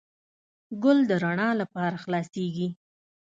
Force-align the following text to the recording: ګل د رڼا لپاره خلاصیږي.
ګل 0.83 0.99
د 1.09 1.11
رڼا 1.23 1.49
لپاره 1.61 1.95
خلاصیږي. 2.03 2.67